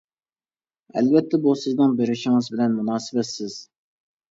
ئەلۋەتتە 0.95 1.41
بۇ 1.43 1.53
سىزنىڭ 1.65 1.95
بېرىشىڭىز 2.01 2.51
بىلەن 2.57 2.77
مۇناسىۋەتسىز. 2.81 3.63